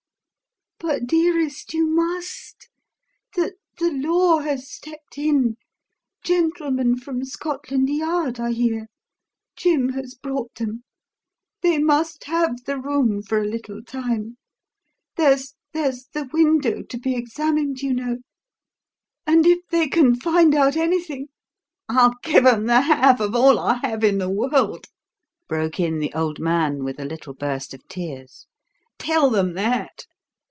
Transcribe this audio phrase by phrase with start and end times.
[0.83, 2.67] "But, dearest, you must.
[3.35, 5.57] The the Law has stepped in.
[6.23, 8.87] Gentlemen from Scotland Yard are here.
[9.55, 10.83] Jim has brought them.
[11.61, 14.37] They must have the room for a little time.
[15.17, 15.37] There
[15.71, 18.17] there's the window to be examined, you know;
[19.27, 21.27] and if they can find out anything"
[21.89, 24.87] "I'll give them the half of all I have in the world!"
[25.47, 28.47] broke in the old man with a little burst of tears.
[28.97, 30.05] "Tell them that.